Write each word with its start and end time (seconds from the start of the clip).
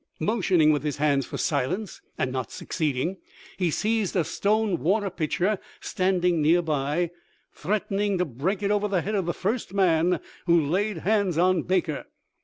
Motioning 0.19 0.71
with 0.71 0.81
his 0.81 0.97
hands 0.97 1.27
for 1.27 1.37
silence 1.37 2.01
and 2.17 2.31
not 2.31 2.51
succeeding, 2.51 3.17
he 3.57 3.69
seized 3.69 4.15
a 4.15 4.23
stone 4.23 4.79
water 4.79 5.11
pitcher 5.11 5.59
standing 5.79 6.41
near 6.41 6.63
by, 6.63 7.11
threatening 7.53 8.17
to 8.17 8.25
break 8.25 8.63
it 8.63 8.71
over 8.71 8.87
the 8.87 9.01
head 9.03 9.13
of 9.13 9.27
the 9.27 9.31
first 9.31 9.75
man 9.75 10.19
who 10.47 10.59
laid 10.59 10.97
hands 11.05 11.37
on 11.37 11.61
Baker. 11.61 12.05